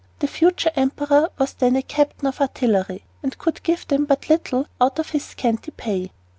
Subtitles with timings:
[0.17, 4.65] The future emperor was then a captain of artillery and could give them but little
[4.81, 6.11] out of his scanty pay.